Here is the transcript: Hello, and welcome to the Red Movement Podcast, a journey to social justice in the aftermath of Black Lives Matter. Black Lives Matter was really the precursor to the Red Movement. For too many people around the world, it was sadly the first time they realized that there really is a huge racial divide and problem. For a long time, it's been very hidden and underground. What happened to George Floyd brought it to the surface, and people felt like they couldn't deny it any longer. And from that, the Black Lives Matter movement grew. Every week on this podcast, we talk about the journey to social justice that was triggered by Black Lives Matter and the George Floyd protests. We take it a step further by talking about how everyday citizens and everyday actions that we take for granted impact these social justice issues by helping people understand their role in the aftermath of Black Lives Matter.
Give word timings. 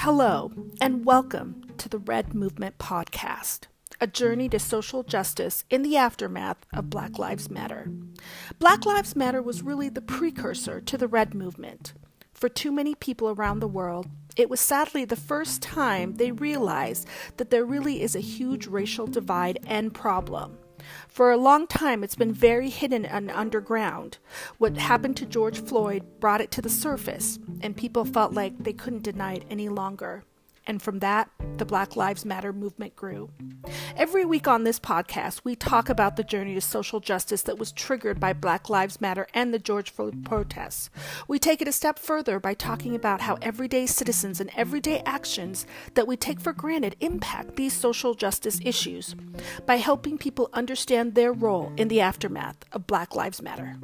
Hello, 0.00 0.52
and 0.78 1.06
welcome 1.06 1.62
to 1.78 1.88
the 1.88 1.98
Red 1.98 2.34
Movement 2.34 2.76
Podcast, 2.76 3.62
a 3.98 4.06
journey 4.06 4.46
to 4.50 4.58
social 4.58 5.02
justice 5.02 5.64
in 5.70 5.80
the 5.80 5.96
aftermath 5.96 6.58
of 6.74 6.90
Black 6.90 7.18
Lives 7.18 7.50
Matter. 7.50 7.90
Black 8.58 8.84
Lives 8.84 9.16
Matter 9.16 9.40
was 9.40 9.62
really 9.62 9.88
the 9.88 10.02
precursor 10.02 10.82
to 10.82 10.98
the 10.98 11.08
Red 11.08 11.34
Movement. 11.34 11.94
For 12.34 12.50
too 12.50 12.70
many 12.70 12.94
people 12.94 13.30
around 13.30 13.60
the 13.60 13.66
world, 13.66 14.06
it 14.36 14.50
was 14.50 14.60
sadly 14.60 15.06
the 15.06 15.16
first 15.16 15.62
time 15.62 16.16
they 16.16 16.30
realized 16.30 17.08
that 17.38 17.48
there 17.48 17.64
really 17.64 18.02
is 18.02 18.14
a 18.14 18.20
huge 18.20 18.66
racial 18.66 19.06
divide 19.06 19.58
and 19.66 19.94
problem. 19.94 20.58
For 21.08 21.32
a 21.32 21.38
long 21.38 21.66
time, 21.66 22.04
it's 22.04 22.14
been 22.14 22.32
very 22.32 22.68
hidden 22.68 23.04
and 23.04 23.30
underground. 23.30 24.18
What 24.58 24.76
happened 24.76 25.16
to 25.16 25.26
George 25.26 25.58
Floyd 25.58 26.04
brought 26.20 26.42
it 26.42 26.50
to 26.52 26.62
the 26.62 26.68
surface, 26.68 27.38
and 27.66 27.76
people 27.76 28.04
felt 28.04 28.32
like 28.32 28.56
they 28.60 28.72
couldn't 28.72 29.02
deny 29.02 29.34
it 29.34 29.44
any 29.50 29.68
longer. 29.68 30.22
And 30.68 30.80
from 30.80 31.00
that, 31.00 31.30
the 31.58 31.64
Black 31.64 31.96
Lives 31.96 32.24
Matter 32.24 32.52
movement 32.52 32.94
grew. 32.94 33.30
Every 33.96 34.24
week 34.24 34.46
on 34.46 34.62
this 34.62 34.78
podcast, 34.78 35.40
we 35.42 35.56
talk 35.56 35.88
about 35.88 36.16
the 36.16 36.22
journey 36.22 36.54
to 36.54 36.60
social 36.60 37.00
justice 37.00 37.42
that 37.42 37.58
was 37.58 37.72
triggered 37.72 38.20
by 38.20 38.32
Black 38.32 38.68
Lives 38.68 39.00
Matter 39.00 39.26
and 39.34 39.52
the 39.52 39.58
George 39.58 39.90
Floyd 39.90 40.24
protests. 40.24 40.90
We 41.26 41.40
take 41.40 41.60
it 41.60 41.68
a 41.68 41.72
step 41.72 41.98
further 41.98 42.38
by 42.38 42.54
talking 42.54 42.94
about 42.94 43.22
how 43.22 43.36
everyday 43.42 43.86
citizens 43.86 44.40
and 44.40 44.50
everyday 44.56 45.00
actions 45.04 45.66
that 45.94 46.06
we 46.06 46.16
take 46.16 46.40
for 46.40 46.52
granted 46.52 46.94
impact 47.00 47.56
these 47.56 47.72
social 47.72 48.14
justice 48.14 48.60
issues 48.64 49.16
by 49.66 49.76
helping 49.76 50.18
people 50.18 50.50
understand 50.52 51.14
their 51.14 51.32
role 51.32 51.72
in 51.76 51.88
the 51.88 52.00
aftermath 52.00 52.58
of 52.70 52.86
Black 52.86 53.16
Lives 53.16 53.42
Matter. 53.42 53.76